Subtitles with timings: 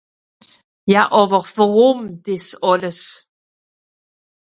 [0.91, 3.01] Ja àwer wùrùm dìs àlles?